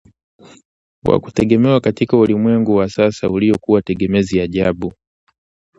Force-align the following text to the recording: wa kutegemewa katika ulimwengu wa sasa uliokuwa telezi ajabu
wa 1.05 1.19
kutegemewa 1.19 1.81
katika 1.81 2.17
ulimwengu 2.17 2.75
wa 2.75 2.89
sasa 2.89 3.29
uliokuwa 3.29 3.81
telezi 3.81 4.41
ajabu 4.41 4.93